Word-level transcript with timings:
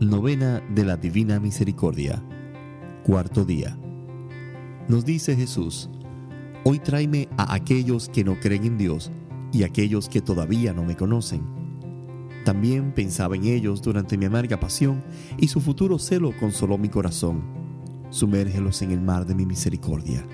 Novena 0.00 0.62
de 0.70 0.82
la 0.82 0.96
Divina 0.96 1.38
Misericordia. 1.40 2.24
Cuarto 3.04 3.44
día. 3.44 3.78
Nos 4.88 5.04
dice 5.04 5.36
Jesús, 5.36 5.90
Hoy 6.64 6.78
tráeme 6.78 7.28
a 7.36 7.52
aquellos 7.52 8.08
que 8.08 8.24
no 8.24 8.40
creen 8.40 8.64
en 8.64 8.78
Dios 8.78 9.12
y 9.52 9.62
aquellos 9.62 10.08
que 10.08 10.22
todavía 10.22 10.72
no 10.72 10.84
me 10.84 10.96
conocen. 10.96 11.42
También 12.46 12.92
pensaba 12.92 13.36
en 13.36 13.44
ellos 13.44 13.82
durante 13.82 14.16
mi 14.16 14.24
amarga 14.24 14.58
pasión 14.58 15.04
y 15.36 15.48
su 15.48 15.60
futuro 15.60 15.98
celo 15.98 16.32
consoló 16.40 16.78
mi 16.78 16.88
corazón. 16.88 17.42
Sumérgelos 18.08 18.80
en 18.80 18.92
el 18.92 19.02
mar 19.02 19.26
de 19.26 19.34
mi 19.34 19.44
misericordia. 19.44 20.26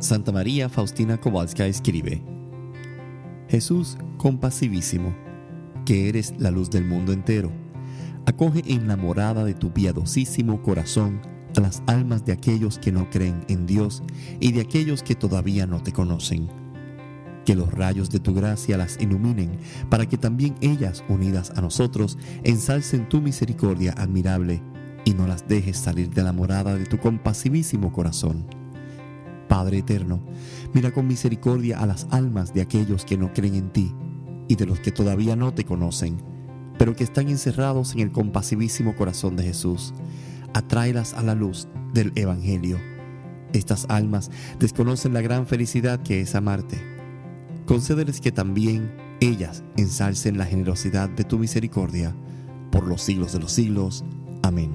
Santa 0.00 0.32
María 0.32 0.68
Faustina 0.68 1.18
Kowalska 1.18 1.66
escribe, 1.66 2.22
Jesús 3.48 3.96
compasivísimo, 4.18 5.16
que 5.86 6.10
eres 6.10 6.34
la 6.38 6.50
luz 6.50 6.68
del 6.68 6.84
mundo 6.84 7.14
entero 7.14 7.63
Acoge 8.26 8.62
en 8.66 8.88
la 8.88 8.96
morada 8.96 9.44
de 9.44 9.52
tu 9.52 9.70
piadosísimo 9.70 10.62
corazón 10.62 11.20
a 11.56 11.60
las 11.60 11.82
almas 11.86 12.24
de 12.24 12.32
aquellos 12.32 12.78
que 12.78 12.90
no 12.90 13.10
creen 13.10 13.44
en 13.48 13.66
Dios 13.66 14.02
y 14.40 14.52
de 14.52 14.62
aquellos 14.62 15.02
que 15.02 15.14
todavía 15.14 15.66
no 15.66 15.82
te 15.82 15.92
conocen. 15.92 16.48
Que 17.44 17.54
los 17.54 17.70
rayos 17.70 18.08
de 18.08 18.20
tu 18.20 18.32
gracia 18.32 18.78
las 18.78 18.98
iluminen 18.98 19.58
para 19.90 20.06
que 20.06 20.16
también 20.16 20.54
ellas, 20.62 21.04
unidas 21.10 21.52
a 21.54 21.60
nosotros, 21.60 22.16
ensalcen 22.44 23.10
tu 23.10 23.20
misericordia 23.20 23.92
admirable 23.92 24.62
y 25.04 25.12
no 25.12 25.26
las 25.26 25.46
dejes 25.46 25.76
salir 25.76 26.08
de 26.08 26.22
la 26.22 26.32
morada 26.32 26.76
de 26.76 26.86
tu 26.86 26.98
compasivísimo 26.98 27.92
corazón. 27.92 28.46
Padre 29.48 29.78
eterno, 29.78 30.24
mira 30.72 30.92
con 30.92 31.06
misericordia 31.06 31.78
a 31.78 31.84
las 31.84 32.06
almas 32.10 32.54
de 32.54 32.62
aquellos 32.62 33.04
que 33.04 33.18
no 33.18 33.34
creen 33.34 33.54
en 33.54 33.70
ti 33.70 33.94
y 34.48 34.56
de 34.56 34.64
los 34.64 34.80
que 34.80 34.92
todavía 34.92 35.36
no 35.36 35.52
te 35.52 35.64
conocen 35.64 36.33
pero 36.78 36.94
que 36.94 37.04
están 37.04 37.28
encerrados 37.28 37.94
en 37.94 38.00
el 38.00 38.12
compasivísimo 38.12 38.94
corazón 38.96 39.36
de 39.36 39.44
Jesús. 39.44 39.94
Atráelas 40.52 41.14
a 41.14 41.22
la 41.22 41.34
luz 41.34 41.68
del 41.92 42.12
Evangelio. 42.14 42.78
Estas 43.52 43.86
almas 43.88 44.30
desconocen 44.58 45.14
la 45.14 45.20
gran 45.20 45.46
felicidad 45.46 46.02
que 46.02 46.20
es 46.20 46.34
amarte. 46.34 46.78
Concédeles 47.66 48.20
que 48.20 48.32
también 48.32 48.92
ellas 49.20 49.62
ensalcen 49.76 50.38
la 50.38 50.44
generosidad 50.44 51.08
de 51.08 51.24
tu 51.24 51.38
misericordia 51.38 52.14
por 52.70 52.86
los 52.86 53.02
siglos 53.02 53.32
de 53.32 53.40
los 53.40 53.52
siglos. 53.52 54.04
Amén. 54.42 54.72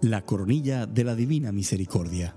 La 0.00 0.22
coronilla 0.22 0.86
de 0.86 1.04
la 1.04 1.14
Divina 1.14 1.52
Misericordia. 1.52 2.36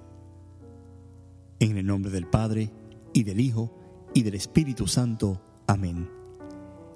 En 1.59 1.77
el 1.77 1.85
nombre 1.85 2.11
del 2.11 2.27
Padre, 2.27 2.71
y 3.15 3.23
del 3.23 3.39
Hijo, 3.39 3.71
y 4.15 4.23
del 4.23 4.33
Espíritu 4.33 4.87
Santo. 4.87 5.39
Amén. 5.67 6.09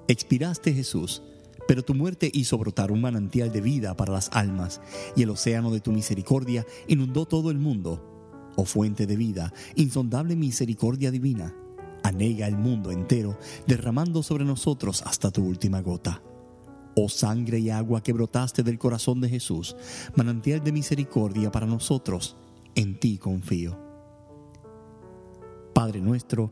Expiraste 0.07 0.73
Jesús, 0.73 1.21
pero 1.67 1.83
tu 1.83 1.93
muerte 1.93 2.31
hizo 2.33 2.57
brotar 2.57 2.91
un 2.91 3.01
manantial 3.01 3.51
de 3.51 3.61
vida 3.61 3.95
para 3.95 4.13
las 4.13 4.29
almas, 4.33 4.81
y 5.15 5.21
el 5.21 5.29
océano 5.29 5.69
de 5.69 5.81
tu 5.81 5.91
misericordia 5.91 6.65
inundó 6.87 7.27
todo 7.27 7.51
el 7.51 7.59
mundo. 7.59 8.51
Oh 8.55 8.65
fuente 8.65 9.05
de 9.05 9.15
vida, 9.15 9.53
insondable 9.75 10.35
misericordia 10.35 11.11
divina, 11.11 11.53
anega 12.03 12.47
el 12.47 12.57
mundo 12.57 12.89
entero, 12.89 13.37
derramando 13.67 14.23
sobre 14.23 14.45
nosotros 14.45 15.03
hasta 15.05 15.29
tu 15.29 15.43
última 15.43 15.81
gota. 15.81 16.23
Oh 16.95 17.09
sangre 17.09 17.59
y 17.59 17.69
agua 17.69 18.01
que 18.01 18.13
brotaste 18.13 18.63
del 18.63 18.79
corazón 18.79 19.21
de 19.21 19.29
Jesús, 19.29 19.75
manantial 20.15 20.63
de 20.63 20.71
misericordia 20.71 21.51
para 21.51 21.67
nosotros, 21.67 22.37
en 22.75 22.99
ti 22.99 23.17
confío. 23.17 23.77
Padre 25.73 26.01
nuestro, 26.01 26.51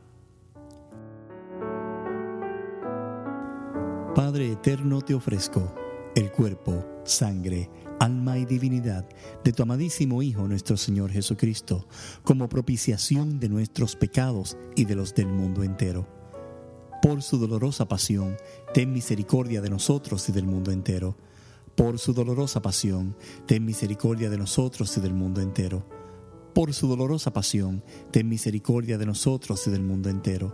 Padre 4.15 4.51
eterno, 4.51 5.01
te 5.01 5.13
ofrezco 5.13 5.73
el 6.15 6.33
cuerpo, 6.33 6.85
sangre, 7.05 7.69
alma 7.97 8.37
y 8.37 8.43
divinidad 8.43 9.07
de 9.41 9.53
tu 9.53 9.63
amadísimo 9.63 10.21
Hijo 10.21 10.49
nuestro 10.49 10.75
Señor 10.75 11.11
Jesucristo, 11.11 11.87
como 12.23 12.49
propiciación 12.49 13.39
de 13.39 13.47
nuestros 13.47 13.95
pecados 13.95 14.57
y 14.75 14.83
de 14.83 14.95
los 14.95 15.15
del 15.15 15.27
mundo 15.27 15.63
entero. 15.63 16.09
Por 17.01 17.21
su 17.21 17.37
dolorosa 17.37 17.87
pasión, 17.87 18.35
ten 18.73 18.91
misericordia 18.91 19.61
de 19.61 19.69
nosotros 19.69 20.27
y 20.27 20.33
del 20.33 20.45
mundo 20.45 20.71
entero. 20.71 21.15
Por 21.75 21.97
su 21.97 22.13
dolorosa 22.13 22.61
pasión, 22.61 23.15
ten 23.45 23.63
misericordia 23.63 24.29
de 24.29 24.37
nosotros 24.37 24.97
y 24.97 24.99
del 24.99 25.13
mundo 25.13 25.39
entero. 25.39 25.85
Por 26.53 26.73
su 26.73 26.89
dolorosa 26.89 27.31
pasión, 27.31 27.81
ten 28.11 28.27
misericordia 28.27 28.97
de 28.97 29.05
nosotros 29.05 29.65
y 29.67 29.71
del 29.71 29.83
mundo 29.83 30.09
entero 30.09 30.53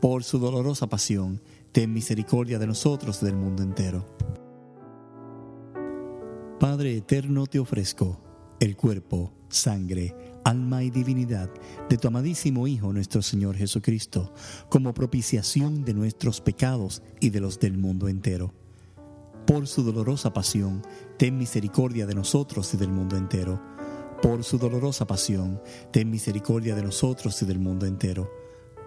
por 0.00 0.24
su 0.24 0.38
dolorosa 0.38 0.88
pasión, 0.88 1.40
ten 1.72 1.92
misericordia 1.92 2.58
de 2.58 2.66
nosotros 2.66 3.22
y 3.22 3.26
del 3.26 3.36
mundo 3.36 3.62
entero. 3.62 4.04
Padre 6.60 6.96
eterno, 6.96 7.46
te 7.46 7.58
ofrezco 7.58 8.20
el 8.60 8.76
cuerpo, 8.76 9.32
sangre, 9.48 10.14
alma 10.44 10.82
y 10.82 10.90
divinidad 10.90 11.50
de 11.88 11.98
tu 11.98 12.08
amadísimo 12.08 12.66
Hijo 12.66 12.92
nuestro 12.92 13.20
Señor 13.20 13.56
Jesucristo, 13.56 14.32
como 14.68 14.94
propiciación 14.94 15.84
de 15.84 15.94
nuestros 15.94 16.40
pecados 16.40 17.02
y 17.20 17.30
de 17.30 17.40
los 17.40 17.58
del 17.58 17.76
mundo 17.76 18.08
entero. 18.08 18.54
Por 19.46 19.66
su 19.66 19.82
dolorosa 19.82 20.32
pasión, 20.32 20.82
ten 21.18 21.36
misericordia 21.36 22.06
de 22.06 22.14
nosotros 22.14 22.72
y 22.74 22.76
del 22.76 22.88
mundo 22.88 23.16
entero. 23.16 23.62
Por 24.22 24.42
su 24.44 24.58
dolorosa 24.58 25.06
pasión, 25.06 25.60
ten 25.92 26.10
misericordia 26.10 26.74
de 26.74 26.82
nosotros 26.82 27.40
y 27.42 27.46
del 27.46 27.58
mundo 27.58 27.86
entero 27.86 28.45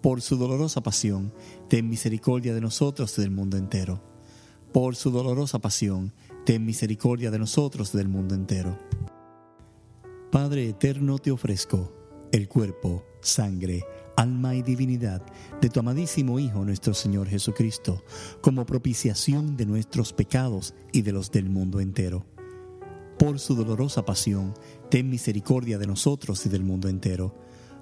Por 0.00 0.22
su 0.22 0.36
dolorosa 0.36 0.80
pasión, 0.82 1.32
ten 1.68 1.88
misericordia 1.88 2.54
de 2.54 2.60
nosotros 2.60 3.18
y 3.18 3.22
del 3.22 3.30
mundo 3.30 3.56
entero. 3.56 4.00
Por 4.72 4.94
su 4.94 5.10
dolorosa 5.10 5.58
pasión, 5.58 6.12
ten 6.44 6.64
misericordia 6.64 7.30
de 7.30 7.38
nosotros 7.38 7.92
y 7.94 7.98
del 7.98 8.08
mundo 8.08 8.34
entero. 8.34 8.78
Padre 10.30 10.68
eterno, 10.68 11.18
te 11.18 11.30
ofrezco 11.30 11.92
el 12.32 12.48
cuerpo, 12.48 13.04
sangre, 13.20 13.84
alma 14.16 14.54
y 14.54 14.62
divinidad 14.62 15.22
de 15.60 15.68
tu 15.68 15.80
amadísimo 15.80 16.38
Hijo 16.38 16.64
nuestro 16.64 16.94
Señor 16.94 17.28
Jesucristo, 17.28 18.04
como 18.40 18.66
propiciación 18.66 19.56
de 19.56 19.66
nuestros 19.66 20.12
pecados 20.12 20.74
y 20.92 21.02
de 21.02 21.12
los 21.12 21.30
del 21.30 21.48
mundo 21.48 21.80
entero. 21.80 22.26
Por 23.18 23.40
su 23.40 23.54
dolorosa 23.54 24.04
pasión, 24.04 24.54
ten 24.90 25.10
misericordia 25.10 25.78
de 25.78 25.86
nosotros 25.86 26.44
y 26.46 26.48
del 26.48 26.62
mundo 26.62 26.88
entero. 26.88 27.34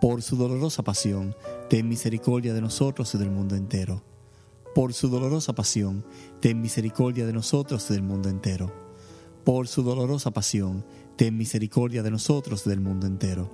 Por 0.00 0.22
su 0.22 0.36
dolorosa 0.36 0.82
pasión, 0.82 1.36
ten 1.68 1.86
misericordia 1.86 2.54
de 2.54 2.62
nosotros 2.62 3.14
y 3.14 3.18
del 3.18 3.30
mundo 3.30 3.54
entero. 3.54 4.02
Por 4.74 4.94
su 4.94 5.10
dolorosa 5.10 5.54
pasión, 5.54 6.06
ten 6.40 6.58
misericordia 6.62 7.26
de 7.26 7.34
nosotros 7.34 7.90
y 7.90 7.92
del 7.92 8.02
mundo 8.02 8.30
entero. 8.30 8.72
Por 9.44 9.68
su 9.68 9.82
dolorosa 9.82 10.30
pasión, 10.30 10.86
ten 11.16 11.36
misericordia 11.36 12.02
de 12.02 12.10
nosotros 12.10 12.62
y 12.64 12.70
del 12.70 12.80
mundo 12.80 13.06
entero. 13.06 13.50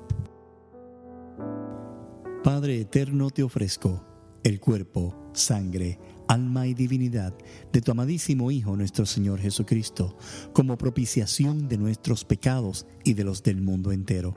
Padre 2.45 2.81
eterno, 2.81 3.31
te 3.31 3.43
ofrezco 3.43 4.05
el 4.45 4.61
cuerpo, 4.61 5.17
sangre, 5.33 5.99
alma 6.29 6.69
y 6.69 6.75
divinidad 6.75 7.35
de 7.73 7.81
tu 7.81 7.91
amadísimo 7.91 8.53
Hijo 8.53 8.77
nuestro 8.77 9.05
Señor 9.05 9.41
Jesucristo, 9.41 10.17
como 10.53 10.79
propiciación 10.79 11.67
de 11.67 11.79
nuestros 11.79 12.25
pecados 12.25 12.87
y 13.03 13.15
de 13.15 13.25
los 13.25 13.43
del 13.43 13.61
mundo 13.61 13.91
entero. 13.91 14.37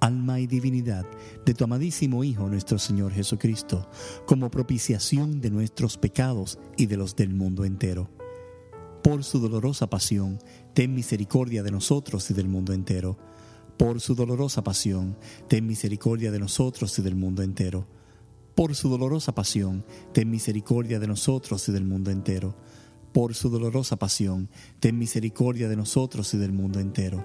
alma 0.00 0.40
y 0.40 0.46
divinidad 0.46 1.06
de 1.44 1.54
tu 1.54 1.64
amadísimo 1.64 2.24
Hijo 2.24 2.48
nuestro 2.48 2.78
Señor 2.78 3.12
Jesucristo, 3.12 3.88
como 4.26 4.50
propiciación 4.50 5.40
de 5.40 5.50
nuestros 5.50 5.96
pecados 5.96 6.58
y 6.76 6.86
de 6.86 6.96
los 6.96 7.16
del 7.16 7.34
mundo 7.34 7.64
entero. 7.64 8.10
Por 9.02 9.24
su 9.24 9.38
dolorosa 9.38 9.88
pasión, 9.88 10.38
ten 10.74 10.94
misericordia 10.94 11.62
de 11.62 11.70
nosotros 11.70 12.30
y 12.30 12.34
del 12.34 12.48
mundo 12.48 12.72
entero. 12.72 13.18
Por 13.76 14.00
su 14.00 14.14
dolorosa 14.14 14.62
pasión, 14.62 15.16
ten 15.48 15.66
misericordia 15.66 16.30
de 16.30 16.38
nosotros 16.38 16.98
y 16.98 17.02
del 17.02 17.16
mundo 17.16 17.42
entero 17.42 17.86
por 18.60 18.74
su 18.74 18.90
dolorosa 18.90 19.34
pasión, 19.34 19.86
ten 20.12 20.28
misericordia 20.28 20.98
de 21.00 21.06
nosotros 21.06 21.66
y 21.70 21.72
del 21.72 21.86
mundo 21.86 22.10
entero. 22.10 22.54
Por 23.10 23.34
su 23.34 23.48
dolorosa 23.48 23.96
pasión, 23.96 24.50
ten 24.80 24.98
misericordia 24.98 25.66
de 25.66 25.76
nosotros 25.76 26.34
y 26.34 26.36
del 26.36 26.52
mundo 26.52 26.78
entero. 26.78 27.24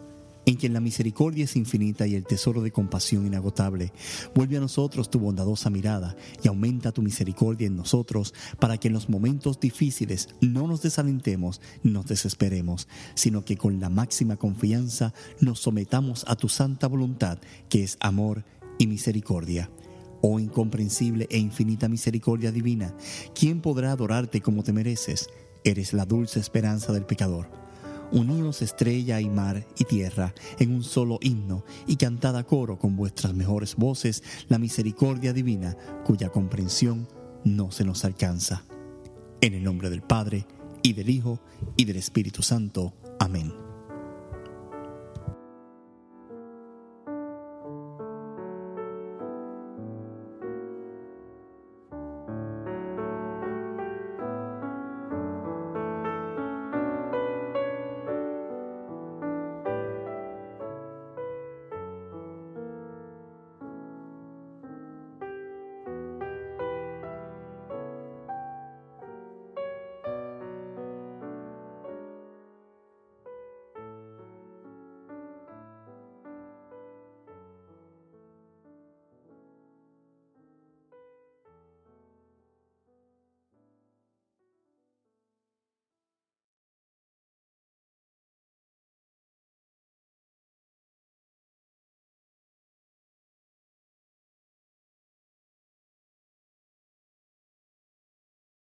en 0.45 0.55
quien 0.55 0.73
la 0.73 0.79
misericordia 0.79 1.45
es 1.45 1.55
infinita 1.55 2.07
y 2.07 2.15
el 2.15 2.25
tesoro 2.25 2.61
de 2.61 2.71
compasión 2.71 3.25
inagotable, 3.25 3.93
vuelve 4.33 4.57
a 4.57 4.61
nosotros 4.61 5.09
tu 5.09 5.19
bondadosa 5.19 5.69
mirada 5.69 6.15
y 6.43 6.47
aumenta 6.47 6.91
tu 6.91 7.01
misericordia 7.01 7.67
en 7.67 7.75
nosotros 7.75 8.33
para 8.59 8.77
que 8.77 8.87
en 8.87 8.93
los 8.93 9.09
momentos 9.09 9.59
difíciles 9.59 10.29
no 10.41 10.67
nos 10.67 10.81
desalentemos 10.81 11.61
nos 11.83 12.07
desesperemos, 12.07 12.87
sino 13.15 13.45
que 13.45 13.57
con 13.57 13.79
la 13.79 13.89
máxima 13.89 14.37
confianza 14.37 15.13
nos 15.39 15.59
sometamos 15.59 16.25
a 16.27 16.35
tu 16.35 16.49
santa 16.49 16.87
voluntad, 16.87 17.39
que 17.69 17.83
es 17.83 17.97
amor 17.99 18.43
y 18.77 18.87
misericordia 18.87 19.69
Oh 20.21 20.39
incomprensible 20.39 21.27
e 21.31 21.39
infinita 21.39 21.89
misericordia 21.89 22.51
divina, 22.51 22.93
¿quién 23.33 23.59
podrá 23.59 23.91
adorarte 23.91 24.39
como 24.39 24.63
te 24.63 24.71
mereces? 24.71 25.29
Eres 25.63 25.93
la 25.93 26.05
dulce 26.05 26.39
esperanza 26.39 26.93
del 26.93 27.05
pecador. 27.05 27.49
Unidos 28.11 28.61
estrella 28.61 29.21
y 29.21 29.29
mar 29.29 29.65
y 29.77 29.85
tierra 29.85 30.33
en 30.59 30.73
un 30.73 30.83
solo 30.83 31.17
himno 31.21 31.63
y 31.87 31.95
cantad 31.95 32.35
a 32.37 32.43
coro 32.43 32.77
con 32.77 32.95
vuestras 32.95 33.33
mejores 33.33 33.75
voces 33.75 34.23
la 34.49 34.57
misericordia 34.57 35.33
divina 35.33 35.77
cuya 36.03 36.29
comprensión 36.29 37.07
no 37.43 37.71
se 37.71 37.85
nos 37.85 38.05
alcanza. 38.05 38.65
En 39.41 39.53
el 39.53 39.63
nombre 39.63 39.89
del 39.89 40.01
Padre, 40.01 40.45
y 40.83 40.93
del 40.93 41.09
Hijo, 41.09 41.39
y 41.77 41.85
del 41.85 41.97
Espíritu 41.97 42.41
Santo. 42.41 42.93
Amén. 43.19 43.70